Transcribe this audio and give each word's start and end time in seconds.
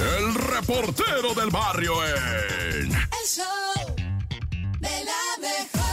el 0.00 0.34
reportero 0.34 1.34
del 1.34 1.50
barrio 1.50 2.04
en... 2.04 2.92
El 2.92 3.26
show 3.26 3.94
de 4.80 5.04
la 5.04 5.38
mejor. 5.40 5.84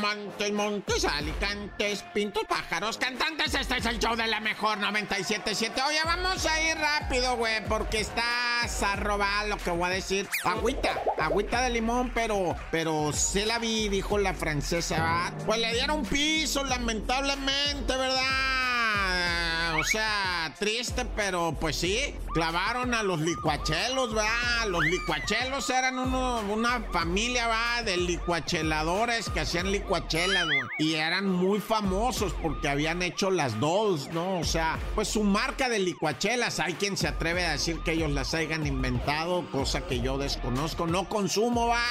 Montes, 0.00 0.52
montes, 0.52 1.04
alicantes, 1.04 2.04
pintos, 2.12 2.42
pájaros, 2.48 2.98
cantantes. 2.98 3.54
Este 3.54 3.78
es 3.78 3.86
el 3.86 3.98
show 3.98 4.16
de 4.16 4.26
la 4.26 4.40
mejor 4.40 4.78
97.7. 4.78 5.70
Oye, 5.86 6.00
vamos 6.04 6.44
a 6.44 6.60
ir 6.60 6.76
rápido, 6.76 7.36
güey, 7.36 7.64
porque 7.66 8.00
estás 8.00 8.82
a 8.82 8.96
robar 8.96 9.46
lo 9.46 9.56
que 9.56 9.70
voy 9.70 9.84
a 9.84 9.88
decir. 9.94 10.28
Agüita, 10.44 11.02
agüita 11.18 11.62
de 11.62 11.70
limón, 11.70 12.10
pero, 12.14 12.56
pero 12.70 13.12
se 13.12 13.46
la 13.46 13.58
vi, 13.58 13.88
dijo 13.88 14.18
la 14.18 14.34
francesa. 14.34 15.32
Pues 15.46 15.60
le 15.60 15.72
dieron 15.72 16.04
piso, 16.04 16.64
lamentablemente, 16.64 17.96
¿verdad? 17.96 19.55
O 19.78 19.84
sea, 19.84 20.54
triste, 20.58 21.04
pero 21.14 21.54
pues 21.60 21.76
sí, 21.76 22.14
clavaron 22.32 22.94
a 22.94 23.02
los 23.02 23.20
licuachelos, 23.20 24.16
va. 24.16 24.64
Los 24.66 24.82
licuachelos 24.84 25.68
eran 25.68 25.98
uno, 25.98 26.40
una 26.48 26.80
familia, 26.92 27.46
va, 27.46 27.82
de 27.82 27.98
licuacheladores 27.98 29.28
que 29.28 29.40
hacían 29.40 29.70
licuachelas, 29.70 30.46
güey. 30.46 30.60
Y 30.78 30.94
eran 30.94 31.30
muy 31.30 31.60
famosos 31.60 32.32
porque 32.42 32.68
habían 32.68 33.02
hecho 33.02 33.30
las 33.30 33.60
dos, 33.60 34.08
¿no? 34.12 34.38
O 34.38 34.44
sea, 34.44 34.78
pues 34.94 35.08
su 35.08 35.22
marca 35.22 35.68
de 35.68 35.78
licuachelas. 35.78 36.58
Hay 36.58 36.74
quien 36.74 36.96
se 36.96 37.08
atreve 37.08 37.44
a 37.44 37.52
decir 37.52 37.80
que 37.80 37.92
ellos 37.92 38.10
las 38.10 38.32
hayan 38.32 38.66
inventado, 38.66 39.44
cosa 39.50 39.86
que 39.86 40.00
yo 40.00 40.16
desconozco. 40.16 40.86
No 40.86 41.06
consumo, 41.08 41.68
va. 41.68 41.84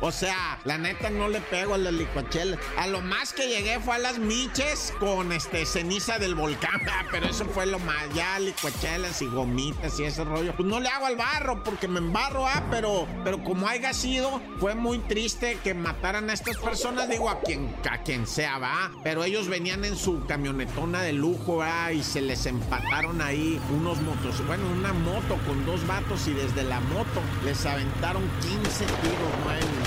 O 0.00 0.12
sea, 0.12 0.60
la 0.64 0.78
neta 0.78 1.10
no 1.10 1.28
le 1.28 1.40
pego 1.40 1.74
a 1.74 1.78
las 1.78 1.92
licuachelas. 1.92 2.58
A 2.76 2.86
lo 2.86 3.00
más 3.00 3.32
que 3.32 3.48
llegué 3.48 3.80
fue 3.80 3.96
a 3.96 3.98
las 3.98 4.18
miches 4.18 4.92
con 4.98 5.32
este 5.32 5.64
ceniza 5.64 6.18
del 6.18 6.34
volcán. 6.34 6.80
Pero 7.10 7.26
eso 7.26 7.44
fue 7.46 7.66
lo 7.66 7.78
más. 7.78 7.96
Ya 8.14 8.38
licuachelas 8.38 9.22
y 9.22 9.26
gomitas 9.26 9.98
y 9.98 10.04
ese 10.04 10.24
rollo. 10.24 10.54
Pues 10.54 10.68
no 10.68 10.80
le 10.80 10.88
hago 10.88 11.06
al 11.06 11.16
barro 11.16 11.62
porque 11.62 11.88
me 11.88 11.98
embarro, 11.98 12.46
ah. 12.46 12.64
Pero, 12.70 13.06
pero 13.22 13.42
como 13.42 13.68
haya 13.68 13.92
sido, 13.92 14.40
fue 14.58 14.74
muy 14.74 14.98
triste 14.98 15.58
que 15.62 15.74
mataran 15.74 16.28
a 16.30 16.32
estas 16.32 16.56
personas. 16.58 17.08
Digo, 17.08 17.30
a 17.30 17.40
quien, 17.40 17.74
a 17.90 18.02
quien 18.02 18.26
sea, 18.26 18.58
va. 18.58 18.90
Pero 19.02 19.24
ellos 19.24 19.48
venían 19.48 19.84
en 19.84 19.96
su 19.96 20.26
camionetona 20.26 21.02
de 21.02 21.12
lujo, 21.12 21.62
ah. 21.62 21.92
Y 21.92 22.02
se 22.02 22.20
les 22.20 22.46
empataron 22.46 23.20
ahí 23.22 23.60
unos 23.70 24.00
motos. 24.02 24.46
Bueno, 24.46 24.64
una 24.68 24.92
moto 24.92 25.38
con 25.46 25.64
dos 25.64 25.86
vatos 25.86 26.26
y 26.28 26.32
desde 26.32 26.64
la 26.64 26.80
moto 26.80 27.20
les 27.44 27.64
aventaron 27.64 28.22
15 28.40 28.84
tiros, 28.84 29.32
nueve 29.44 29.85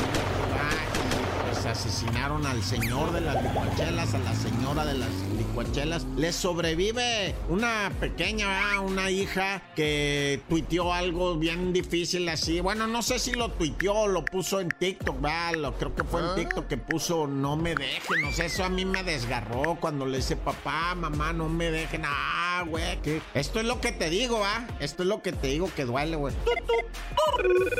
pues 1.43 1.65
asesinaron 1.65 2.45
al 2.45 2.63
señor 2.63 3.11
de 3.11 3.21
las 3.21 3.43
licuachelas, 3.43 4.13
a 4.13 4.19
la 4.19 4.33
señora 4.33 4.85
de 4.85 4.93
las 4.97 5.09
licuachelas. 5.37 6.05
Les 6.15 6.35
sobrevive 6.35 7.35
una 7.49 7.91
pequeña, 7.99 8.47
¿verdad? 8.47 8.85
una 8.85 9.09
hija 9.11 9.61
que 9.75 10.41
tuiteó 10.47 10.93
algo 10.93 11.35
bien 11.35 11.73
difícil 11.73 12.29
así. 12.29 12.61
Bueno, 12.61 12.87
no 12.87 13.01
sé 13.01 13.19
si 13.19 13.33
lo 13.33 13.49
tuiteó 13.49 13.93
o 13.93 14.07
lo 14.07 14.23
puso 14.23 14.61
en 14.61 14.69
TikTok, 14.69 15.19
¿verdad? 15.19 15.55
Lo, 15.55 15.73
creo 15.77 15.93
que 15.93 16.03
fue 16.03 16.21
en 16.21 16.35
TikTok 16.35 16.67
que 16.67 16.77
puso 16.77 17.27
no 17.27 17.57
me 17.57 17.75
dejen. 17.75 18.21
No 18.21 18.31
sé, 18.31 18.45
eso 18.45 18.63
a 18.63 18.69
mí 18.69 18.85
me 18.85 19.03
desgarró 19.03 19.77
cuando 19.81 20.05
le 20.05 20.17
dice 20.17 20.37
papá, 20.37 20.95
mamá, 20.95 21.33
no 21.33 21.49
me 21.49 21.71
dejen. 21.71 22.03
Ah, 22.05 22.48
güey, 22.63 22.99
esto 23.33 23.59
es 23.59 23.65
lo 23.65 23.81
que 23.81 23.91
te 23.91 24.09
digo, 24.09 24.43
¿ah? 24.43 24.67
Esto 24.79 25.03
es 25.03 25.09
lo 25.09 25.21
que 25.21 25.31
te 25.31 25.47
digo 25.47 25.69
que 25.75 25.85
duele, 25.85 26.15
güey. 26.15 26.33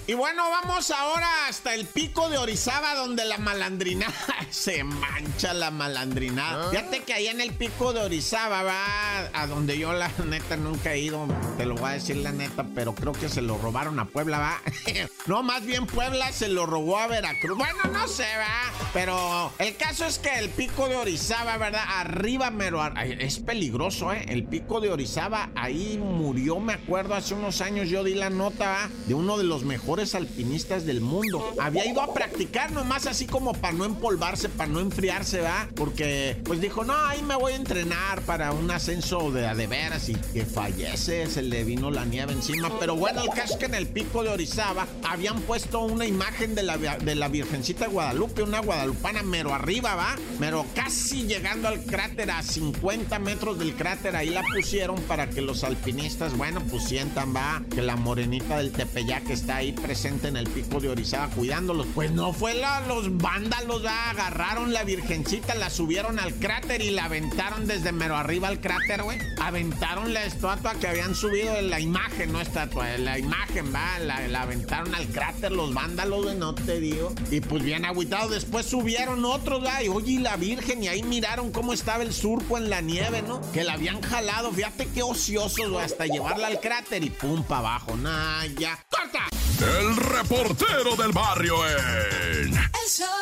Y 0.07 0.13
bueno, 0.13 0.49
vamos 0.49 0.89
ahora 0.91 1.27
hasta 1.47 1.73
el 1.73 1.85
pico 1.85 2.29
de 2.29 2.37
Orizaba, 2.37 2.95
donde 2.95 3.25
la 3.25 3.37
malandrinada 3.37 4.13
se 4.49 4.83
mancha 4.83 5.53
la 5.53 5.71
malandrinada. 5.71 6.69
Fíjate 6.69 7.03
que 7.03 7.13
ahí 7.13 7.27
en 7.27 7.41
el 7.41 7.53
pico 7.53 7.93
de 7.93 8.01
Orizaba 8.01 8.63
va 8.63 9.29
a 9.33 9.47
donde 9.47 9.77
yo 9.77 9.93
la 9.93 10.11
neta 10.25 10.55
nunca 10.57 10.93
he 10.93 10.99
ido, 10.99 11.27
te 11.57 11.65
lo 11.65 11.75
voy 11.75 11.91
a 11.91 11.93
decir 11.93 12.17
la 12.17 12.31
neta, 12.31 12.65
pero 12.73 12.95
creo 12.95 13.13
que 13.13 13.29
se 13.29 13.41
lo 13.41 13.57
robaron 13.57 13.99
a 13.99 14.05
Puebla, 14.05 14.39
va. 14.39 14.61
no, 15.27 15.43
más 15.43 15.65
bien 15.65 15.85
Puebla 15.85 16.31
se 16.31 16.47
lo 16.47 16.65
robó 16.65 16.97
a 16.97 17.07
Veracruz. 17.07 17.57
Bueno, 17.57 17.83
no 17.91 18.07
sé, 18.07 18.27
va. 18.37 18.71
Pero 18.93 19.51
el 19.59 19.75
caso 19.75 20.05
es 20.05 20.19
que 20.19 20.39
el 20.39 20.49
pico 20.49 20.87
de 20.87 20.95
Orizaba, 20.95 21.57
¿verdad? 21.57 21.83
Arriba, 21.87 22.49
mero, 22.49 22.81
es 22.97 23.39
peligroso, 23.39 24.13
¿eh? 24.13 24.25
El 24.29 24.45
pico 24.45 24.68
de 24.79 24.91
Orizaba, 24.91 25.49
ahí 25.55 25.97
murió, 25.97 26.59
me 26.59 26.73
acuerdo, 26.73 27.15
hace 27.15 27.33
unos 27.33 27.61
años 27.61 27.89
yo 27.89 28.03
di 28.03 28.13
la 28.13 28.29
nota. 28.29 28.89
De 29.07 29.15
uno 29.15 29.37
de 29.37 29.43
los 29.43 29.63
mejores 29.63 30.15
alpinistas 30.15 30.85
del 30.85 31.01
mundo. 31.01 31.43
Había 31.59 31.85
ido 31.85 32.01
a 32.01 32.13
practicar 32.13 32.71
nomás 32.71 33.07
así 33.07 33.25
como 33.25 33.53
para 33.53 33.73
no 33.73 33.85
empolvarse, 33.85 34.47
para 34.49 34.69
no 34.69 34.79
enfriarse, 34.79 35.41
¿va? 35.41 35.67
Porque 35.75 36.39
pues 36.43 36.61
dijo, 36.61 36.83
no, 36.83 36.93
ahí 36.95 37.23
me 37.23 37.35
voy 37.35 37.53
a 37.53 37.55
entrenar 37.55 38.21
para 38.21 38.51
un 38.51 38.69
ascenso 38.69 39.31
de 39.31 39.39
de 39.55 39.67
veras 39.67 40.09
y 40.09 40.15
que 40.15 40.45
fallece, 40.45 41.27
se 41.27 41.41
le 41.41 41.63
vino 41.63 41.89
la 41.91 42.05
nieve 42.05 42.33
encima. 42.33 42.69
Pero 42.79 42.95
bueno, 42.95 43.23
el 43.23 43.29
caso 43.29 43.53
es 43.53 43.59
que 43.59 43.65
en 43.65 43.75
el 43.75 43.87
pico 43.87 44.23
de 44.23 44.29
Orizaba 44.29 44.85
habían 45.03 45.41
puesto 45.41 45.81
una 45.81 46.05
imagen 46.05 46.55
de 46.55 46.63
la, 46.63 46.77
de 46.77 47.15
la 47.15 47.27
Virgencita 47.27 47.87
Guadalupe, 47.87 48.43
una 48.43 48.59
guadalupana 48.59 49.23
mero 49.23 49.53
arriba, 49.53 49.95
¿va? 49.95 50.15
Mero 50.39 50.65
casi 50.75 51.23
llegando 51.23 51.67
al 51.67 51.83
cráter 51.83 52.31
a 52.31 52.43
50 52.43 53.17
metros 53.19 53.57
del 53.59 53.73
cráter, 53.75 54.15
ahí 54.15 54.29
la 54.29 54.43
pusieron 54.59 55.01
para 55.03 55.29
que 55.29 55.39
los 55.39 55.63
alpinistas, 55.63 56.35
bueno, 56.35 56.61
pues 56.69 56.83
sientan, 56.83 57.33
¿va? 57.33 57.63
Que 57.73 57.81
la 57.81 57.95
morenita 57.95 58.57
del 58.57 58.73
Tepeyac 58.73 59.29
está 59.29 59.55
ahí 59.55 59.71
presente 59.71 60.27
en 60.27 60.35
el 60.35 60.49
pico 60.49 60.81
de 60.81 60.89
Orizaba 60.89 61.29
cuidándolos. 61.29 61.87
Pues 61.95 62.11
no 62.11 62.33
fue 62.33 62.55
los 62.85 63.17
vándalos, 63.17 63.85
¿va? 63.85 64.09
Agarraron 64.09 64.73
la 64.73 64.83
Virgencita, 64.83 65.55
la 65.55 65.69
subieron 65.69 66.19
al 66.19 66.33
cráter 66.35 66.81
y 66.81 66.89
la 66.89 67.05
aventaron 67.05 67.67
desde 67.67 67.93
mero 67.93 68.17
arriba 68.17 68.49
al 68.49 68.59
cráter, 68.59 69.01
güey. 69.01 69.17
Aventaron 69.41 70.13
la 70.13 70.25
estatua 70.25 70.73
que 70.73 70.89
habían 70.89 71.15
subido 71.15 71.53
de 71.53 71.61
la 71.61 71.79
imagen, 71.79 72.33
no 72.33 72.41
estatua, 72.41 72.87
de 72.87 72.97
la 72.97 73.17
imagen, 73.17 73.73
va. 73.73 73.97
La, 73.99 74.27
la 74.27 74.41
aventaron 74.41 74.93
al 74.93 75.07
cráter 75.07 75.53
los 75.53 75.73
vándalos, 75.73 76.23
güey, 76.25 76.35
no 76.35 76.53
te 76.53 76.81
digo. 76.81 77.13
Y 77.31 77.39
pues 77.39 77.63
bien 77.63 77.85
agüitado. 77.85 78.27
Después 78.27 78.65
subieron 78.65 79.23
otros, 79.23 79.63
va. 79.63 79.81
Y 79.81 79.87
oye, 79.87 80.13
y 80.13 80.17
la 80.17 80.35
Virgen, 80.35 80.83
y 80.83 80.89
ahí 80.89 81.01
miraron 81.01 81.53
cómo 81.53 81.71
estaba 81.71 82.03
el 82.03 82.11
surco 82.11 82.57
en 82.57 82.69
la 82.69 82.81
nieve, 82.81 83.21
¿no? 83.21 83.39
Que 83.53 83.63
la 83.63 83.73
habían 83.73 84.01
jalado. 84.01 84.48
Fíjate 84.51 84.87
qué 84.93 85.03
ociosos, 85.03 85.69
güey, 85.69 85.85
hasta 85.85 86.05
llevarla 86.05 86.47
al 86.47 86.59
cráter 86.59 87.03
y 87.03 87.09
pum, 87.09 87.43
para 87.43 87.59
abajo. 87.59 87.95
Nah, 87.95 88.45
ya. 88.57 88.77
¡Corta! 88.89 89.27
El 89.59 89.95
reportero 89.95 90.95
del 90.95 91.11
barrio 91.11 91.55
en... 91.67 92.53
El 92.53 92.89
show 92.89 93.18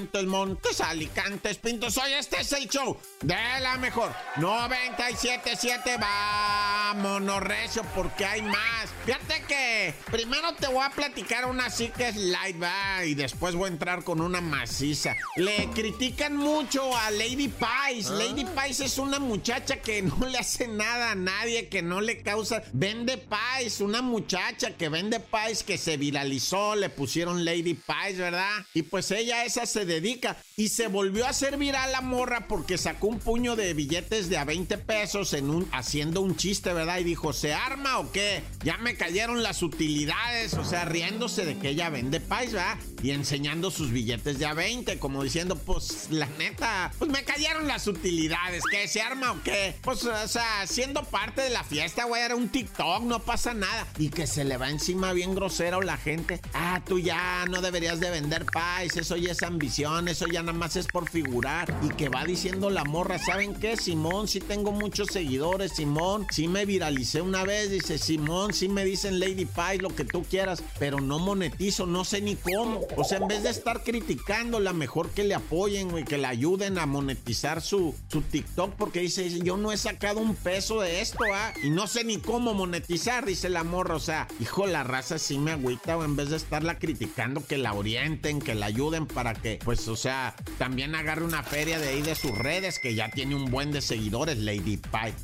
Montes, 0.00 0.26
Montes, 0.26 0.80
Alicantes, 0.80 1.58
Pintos. 1.58 1.98
Hoy 1.98 2.12
este 2.14 2.40
es 2.40 2.50
el 2.52 2.66
show 2.70 2.96
de 3.20 3.36
la 3.60 3.76
mejor. 3.76 4.10
97.7, 4.36 6.00
vámonos 6.00 7.42
recio 7.42 7.82
porque 7.94 8.24
hay 8.24 8.40
más. 8.40 8.88
Fíjate 9.04 9.42
que 9.46 9.94
primero 10.10 10.54
te 10.54 10.68
voy 10.68 10.82
a 10.82 10.90
platicar 10.90 11.44
una 11.44 11.66
así 11.66 11.88
que 11.88 12.08
es 12.08 12.16
light, 12.16 12.56
va, 12.62 13.04
y 13.04 13.14
después 13.14 13.54
voy 13.54 13.66
a 13.66 13.72
entrar 13.72 14.02
con 14.02 14.22
una 14.22 14.40
maciza. 14.40 15.16
Le 15.36 15.68
critican 15.74 16.34
mucho 16.36 16.96
a 16.96 17.10
Lady 17.10 17.48
Pies. 17.48 18.08
Lady 18.08 18.46
Pies 18.46 18.80
es 18.80 18.96
una 18.96 19.18
muchacha 19.18 19.82
que 19.82 20.00
no 20.00 20.26
le 20.26 20.38
hace 20.38 20.66
nada 20.66 21.10
a 21.10 21.14
nadie, 21.14 21.68
que 21.68 21.82
no 21.82 22.00
le 22.00 22.22
causa... 22.22 22.62
Vende 22.72 23.18
pies, 23.18 23.80
una 23.80 24.00
muchacha 24.00 24.76
que 24.76 24.88
vende 24.88 25.20
pies 25.20 25.62
que 25.62 25.76
se 25.76 25.96
viralizó, 25.98 26.74
le 26.74 26.88
pusieron 26.88 27.44
Lady 27.44 27.74
Pies, 27.74 28.16
¿verdad? 28.16 28.64
Y 28.72 28.82
pues 28.82 29.10
ella 29.10 29.44
esa 29.44 29.66
se 29.66 29.89
dedica 29.90 30.36
y 30.56 30.68
se 30.68 30.88
volvió 30.88 31.26
a 31.26 31.30
hacer 31.30 31.56
viral 31.56 31.92
la 31.92 32.00
morra 32.00 32.46
porque 32.48 32.78
sacó 32.78 33.08
un 33.08 33.18
puño 33.18 33.56
de 33.56 33.74
billetes 33.74 34.28
de 34.28 34.38
a 34.38 34.44
20 34.44 34.78
pesos 34.78 35.34
haciendo 35.72 36.20
un 36.20 36.36
chiste, 36.36 36.72
¿verdad? 36.72 36.98
Y 36.98 37.04
dijo, 37.04 37.32
¿se 37.32 37.52
arma 37.52 37.98
o 37.98 38.12
qué? 38.12 38.42
Ya 38.64 38.76
me 38.78 38.96
cayeron 38.96 39.42
las 39.42 39.62
utilidades, 39.62 40.54
o 40.54 40.64
sea, 40.64 40.84
riéndose 40.84 41.44
de 41.44 41.58
que 41.58 41.70
ella 41.70 41.90
vende 41.90 42.20
pies, 42.20 42.52
¿verdad? 42.52 42.78
Y 43.02 43.10
enseñando 43.10 43.70
sus 43.70 43.90
billetes 43.90 44.38
de 44.38 44.46
a 44.46 44.54
20, 44.54 44.98
como 44.98 45.22
diciendo, 45.22 45.56
pues 45.56 46.08
la 46.10 46.26
neta, 46.38 46.92
pues 46.98 47.10
me 47.10 47.24
cayeron 47.24 47.66
las 47.66 47.86
utilidades, 47.86 48.62
¿qué? 48.70 48.86
¿Se 48.88 49.00
arma 49.00 49.32
o 49.32 49.42
qué? 49.42 49.74
Pues, 49.82 50.04
o 50.04 50.28
sea, 50.28 50.66
siendo 50.66 51.02
parte 51.04 51.42
de 51.42 51.50
la 51.50 51.64
fiesta, 51.64 52.04
güey, 52.04 52.22
era 52.22 52.36
un 52.36 52.48
TikTok, 52.48 53.02
no 53.02 53.20
pasa 53.20 53.54
nada. 53.54 53.86
Y 53.98 54.10
que 54.10 54.26
se 54.26 54.44
le 54.44 54.56
va 54.56 54.70
encima 54.70 55.12
bien 55.12 55.34
grosero 55.34 55.80
la 55.80 55.96
gente. 55.96 56.40
Ah, 56.54 56.82
tú 56.86 56.98
ya 56.98 57.46
no 57.46 57.62
deberías 57.62 58.00
de 58.00 58.10
vender 58.10 58.46
pies, 58.46 58.96
eso 58.96 59.16
ya 59.16 59.32
es 59.32 59.42
ambición, 59.42 59.79
eso 60.08 60.26
ya 60.26 60.42
nada 60.42 60.56
más 60.56 60.76
es 60.76 60.86
por 60.86 61.08
figurar. 61.08 61.74
Y 61.82 61.88
que 61.88 62.08
va 62.08 62.24
diciendo 62.24 62.70
la 62.70 62.84
morra, 62.84 63.18
¿saben 63.18 63.54
qué? 63.54 63.76
Simón, 63.76 64.28
sí 64.28 64.40
tengo 64.40 64.72
muchos 64.72 65.08
seguidores, 65.08 65.72
Simón, 65.72 66.26
sí 66.30 66.48
me 66.48 66.66
viralicé 66.66 67.22
una 67.22 67.44
vez, 67.44 67.70
dice 67.70 67.98
Simón, 67.98 68.52
sí 68.52 68.68
me 68.68 68.84
dicen 68.84 69.18
Lady 69.20 69.46
Pie, 69.46 69.78
lo 69.80 69.88
que 69.88 70.04
tú 70.04 70.22
quieras, 70.22 70.62
pero 70.78 71.00
no 71.00 71.18
monetizo, 71.18 71.86
no 71.86 72.04
sé 72.04 72.20
ni 72.20 72.36
cómo. 72.36 72.80
O 72.96 73.04
sea, 73.04 73.18
en 73.18 73.28
vez 73.28 73.42
de 73.42 73.50
estar 73.50 73.82
criticándola, 73.82 74.72
mejor 74.72 75.10
que 75.10 75.24
le 75.24 75.34
apoyen, 75.34 75.90
güey, 75.90 76.04
que 76.04 76.18
le 76.18 76.26
ayuden 76.26 76.78
a 76.78 76.86
monetizar 76.86 77.62
su, 77.62 77.94
su 78.08 78.20
TikTok, 78.20 78.74
porque 78.74 79.00
dice, 79.00 79.40
yo 79.40 79.56
no 79.56 79.72
he 79.72 79.76
sacado 79.76 80.20
un 80.20 80.34
peso 80.34 80.80
de 80.80 81.00
esto, 81.00 81.24
¿ah? 81.32 81.52
Y 81.62 81.70
no 81.70 81.86
sé 81.86 82.04
ni 82.04 82.18
cómo 82.18 82.54
monetizar, 82.54 83.24
dice 83.24 83.48
la 83.48 83.64
morra. 83.64 83.96
O 83.96 84.00
sea, 84.00 84.28
hijo, 84.40 84.66
la 84.66 84.84
raza 84.84 85.18
sí 85.18 85.38
me 85.38 85.52
agüita, 85.52 85.96
o 85.96 86.04
en 86.04 86.16
vez 86.16 86.30
de 86.30 86.36
estarla 86.36 86.78
criticando, 86.78 87.44
que 87.46 87.58
la 87.58 87.72
orienten, 87.72 88.40
que 88.40 88.54
la 88.54 88.66
ayuden 88.66 89.06
para 89.06 89.34
que, 89.34 89.58
pues, 89.70 89.86
o 89.86 89.94
sea, 89.94 90.34
también 90.58 90.96
agarre 90.96 91.22
una 91.22 91.44
feria 91.44 91.78
de 91.78 91.90
ahí 91.90 92.02
de 92.02 92.16
sus 92.16 92.36
redes, 92.36 92.80
que 92.80 92.96
ya 92.96 93.08
tiene 93.08 93.36
un 93.36 93.52
buen 93.52 93.70
de 93.70 93.80
seguidores, 93.80 94.36
Lady 94.38 94.78
Pie. 94.78 95.14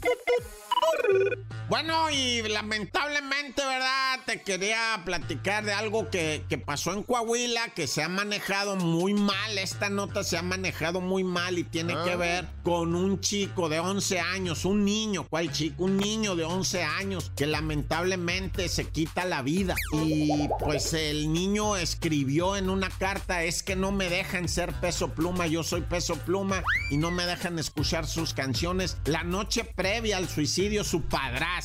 Bueno, 1.69 2.11
y 2.11 2.43
lamentablemente, 2.43 3.61
¿verdad? 3.65 4.21
Te 4.25 4.41
quería 4.43 5.03
platicar 5.05 5.65
de 5.65 5.73
algo 5.73 6.09
que, 6.11 6.45
pasó 6.65 6.93
en 6.93 7.03
Coahuila, 7.03 7.71
que 7.75 7.89
se 7.89 8.05
ha 8.05 8.09
manejado 8.09 8.77
muy 8.77 9.15
mal. 9.15 9.59
Esta 9.59 9.91
nota 9.91 10.23
se 10.23 10.39
ha 10.39 10.43
manejado 10.43 11.01
muy 11.01 11.25
mal 11.25 11.59
y 11.59 11.65
tiene 11.65 11.95
que 12.05 12.13
ah. 12.13 12.17
ver 12.17 12.47
con 12.63 12.95
un 12.95 13.21
chico 13.21 13.69
de 13.69 13.81
11 13.81 14.21
años, 14.21 14.65
un 14.65 14.85
niño, 14.85 15.27
¿cuál 15.29 15.51
chico? 15.51 15.85
Un 15.85 15.97
niño 15.97 16.37
de 16.37 16.45
11 16.45 16.85
años 16.85 17.33
que 17.35 17.47
lamentablemente 17.47 18.69
se 18.69 18.85
quita 18.85 19.25
la 19.25 19.43
vida. 19.43 19.75
Y 19.93 20.49
pues 20.61 20.93
el 20.93 21.33
niño 21.33 21.77
escribió 21.77 22.57
en 22.57 22.71
una 22.71 22.91
carta, 22.91 23.43
es 23.43 23.65
que 23.65 23.75
no 23.75 23.91
me 23.91 24.09
dejan 24.09 24.49
ser 24.49 24.73
peso 24.75 25.09
pluma, 25.09 25.49
yo 25.49 25.65
soy 25.65 25.81
peso 25.81 26.15
pluma 26.15 26.62
y 26.93 26.97
no 26.97 27.11
me 27.11 27.27
dejan 27.27 27.59
escuchar 27.59 28.07
sus 28.07 28.35
canciones. 28.35 28.99
La 29.05 29.25
noche 29.25 29.65
previa 29.65 30.17
al 30.19 30.29
suicidio, 30.29 30.85
su 30.85 31.03
padrastro 31.03 31.56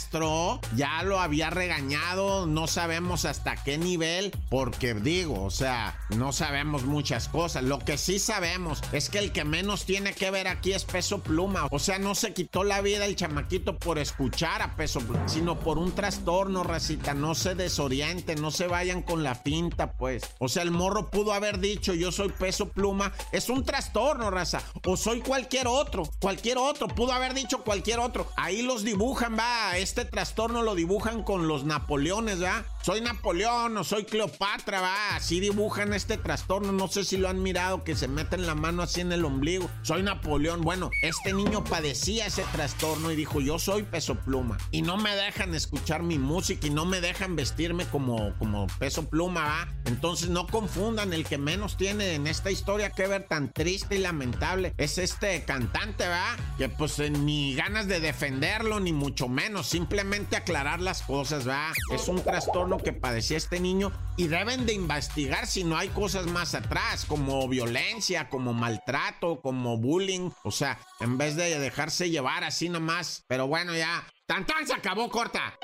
ya 0.76 1.04
lo 1.04 1.20
había 1.20 1.50
regañado, 1.50 2.46
no 2.46 2.68
sabemos 2.68 3.26
hasta 3.26 3.56
qué 3.56 3.78
nivel, 3.78 4.32
porque 4.50 4.94
digo, 4.94 5.44
o 5.44 5.52
sea, 5.52 6.00
no 6.16 6.32
sabemos 6.32 6.86
muchas 6.86 7.28
cosas. 7.28 7.64
Lo 7.64 7.80
que 7.80 7.98
sí 7.98 8.20
sabemos 8.20 8.82
es 8.94 9.10
que 9.10 9.20
el 9.20 9.32
que 9.32 9.44
menos 9.44 9.86
tiene 9.86 10.14
que 10.14 10.32
ver 10.32 10.48
aquí 10.48 10.72
es 10.72 10.86
peso 10.86 11.20
pluma. 11.20 11.68
O 11.72 11.80
sea, 11.80 12.00
no 12.00 12.16
se 12.16 12.34
quitó 12.34 12.64
la 12.64 12.82
vida 12.82 13.06
el 13.06 13.16
chamaquito 13.16 13.78
por 13.78 13.98
escuchar 14.00 14.62
a 14.62 14.76
peso 14.76 15.02
pluma, 15.02 15.28
sino 15.28 15.60
por 15.60 15.78
un 15.78 15.92
trastorno, 15.92 16.64
racita. 16.64 17.14
No 17.14 17.36
se 17.36 17.56
desorienten, 17.56 18.42
no 18.42 18.52
se 18.52 18.68
vayan 18.68 19.02
con 19.02 19.24
la 19.24 19.36
finta, 19.36 19.92
pues. 19.94 20.24
O 20.40 20.48
sea, 20.48 20.64
el 20.64 20.72
morro 20.72 21.10
pudo 21.10 21.34
haber 21.34 21.60
dicho, 21.60 21.94
yo 21.94 22.12
soy 22.12 22.30
peso 22.30 22.70
pluma. 22.70 23.12
Es 23.32 23.50
un 23.50 23.66
trastorno, 23.66 24.32
raza. 24.32 24.62
O 24.86 24.96
soy 24.96 25.22
cualquier 25.22 25.68
otro, 25.68 26.04
cualquier 26.20 26.58
otro. 26.58 26.88
Pudo 26.88 27.12
haber 27.12 27.34
dicho 27.34 27.64
cualquier 27.64 28.00
otro. 28.00 28.28
Ahí 28.38 28.62
los 28.62 28.84
dibujan, 28.84 29.38
va. 29.38 29.78
Este 29.82 30.06
trastorno 30.06 30.62
lo 30.62 30.76
dibujan 30.76 31.24
con 31.24 31.48
los 31.48 31.64
Napoleones, 31.64 32.40
va. 32.44 32.64
Soy 32.84 33.00
Napoleón 33.00 33.78
o 33.78 33.84
soy 33.84 34.06
Cleopatra, 34.06 34.82
va. 34.82 35.16
Así 35.16 35.40
dibujan 35.40 35.94
este 35.94 36.18
trastorno. 36.18 36.72
No 36.72 36.88
sé 36.88 37.04
si 37.04 37.16
lo 37.18 37.30
han 37.30 37.44
mirado, 37.44 37.84
que 37.84 37.96
se 37.96 38.08
meten 38.08 38.48
la 38.48 38.56
mano 38.56 38.82
así 38.82 39.02
en 39.02 39.12
el 39.12 39.24
ombligo. 39.24 39.70
Soy 39.84 40.02
Napoleón. 40.02 40.62
Bueno, 40.62 40.90
este 41.04 41.32
niño 41.32 41.64
padecía 41.64 42.26
ese 42.26 42.44
trastorno 42.52 43.12
y 43.12 43.16
dijo, 43.16 43.40
yo 43.40 43.60
soy 43.60 43.84
peso 43.84 44.16
pluma. 44.16 44.58
Y 44.72 44.82
no 44.82 44.98
me 44.98 45.16
dejan 45.16 45.54
escuchar 45.54 46.02
mi 46.02 46.18
música 46.18 46.66
y 46.66 46.72
no 46.72 46.86
me 46.86 47.02
dejan 47.02 47.36
vestirme 47.36 47.86
como, 47.86 48.36
como 48.40 48.66
peso 48.80 49.08
pluma, 49.08 49.44
va. 49.44 49.68
Entonces 49.86 50.30
no 50.30 50.48
confundan, 50.48 51.14
el 51.14 51.26
que 51.26 51.38
menos 51.38 51.78
tiene 51.78 52.16
en 52.16 52.26
esta 52.26 52.50
historia 52.50 52.90
que 52.90 53.06
ver 53.06 53.28
tan 53.28 53.54
triste 53.54 53.98
y 53.98 54.00
lamentable 54.00 54.74
es 54.78 54.98
este 54.98 55.44
cantante, 55.46 56.08
va. 56.08 56.36
Que 56.58 56.68
pues 56.68 56.98
ni 57.12 57.54
ganas 57.54 57.88
de 57.88 58.00
defenderlo, 58.00 58.80
ni 58.80 58.92
mucho 58.92 59.28
menos. 59.28 59.68
Simplemente 59.68 60.36
aclarar 60.36 60.80
las 60.80 61.04
cosas, 61.04 61.48
va. 61.48 61.74
Es 61.94 62.08
un 62.08 62.24
trastorno 62.24 62.71
que 62.78 62.94
padecía 62.94 63.38
este 63.38 63.60
niño 63.60 63.92
y 64.18 64.28
deben 64.28 64.66
de 64.66 64.74
investigar 64.74 65.48
si 65.48 65.64
no 65.64 65.78
hay 65.78 65.90
cosas 65.90 66.28
más 66.28 66.56
atrás, 66.56 67.06
como 67.06 67.48
violencia, 67.48 68.30
como 68.30 68.54
maltrato, 68.54 69.42
como 69.42 69.78
bullying, 69.78 70.30
o 70.44 70.52
sea, 70.52 70.80
en 71.00 71.18
vez 71.18 71.36
de 71.36 71.60
dejarse 71.60 72.10
llevar 72.10 72.44
así 72.44 72.70
nomás. 72.70 73.24
Pero 73.28 73.48
bueno, 73.48 73.76
ya, 73.76 74.06
tan 74.26 74.46
se 74.66 74.74
acabó 74.74 75.10
corta. 75.10 75.60